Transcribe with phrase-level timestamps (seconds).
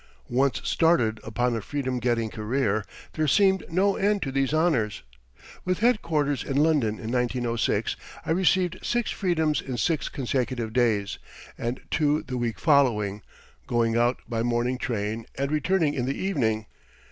[0.31, 5.03] Once started upon a Freedom getting career, there seemed no end to these honors.
[5.63, 11.19] With headquarters in London in 1906, I received six Freedoms in six consecutive days,
[11.55, 13.21] and two the week following,
[13.67, 16.65] going out by morning train and returning in the evening.